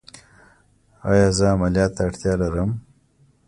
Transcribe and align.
ایا 1.09 1.27
زه 1.37 1.45
عملیات 1.55 1.91
ته 1.95 2.01
اړتیا 2.07 2.33
لرم؟ 2.41 2.71